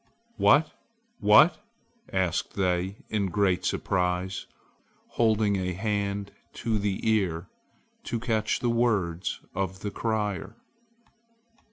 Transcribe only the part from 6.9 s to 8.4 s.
ear to